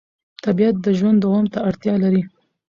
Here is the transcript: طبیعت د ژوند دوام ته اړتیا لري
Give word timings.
طبیعت 0.45 0.75
د 0.81 0.87
ژوند 0.97 1.17
دوام 1.21 1.45
ته 1.53 1.59
اړتیا 1.69 1.93
لري 2.03 2.23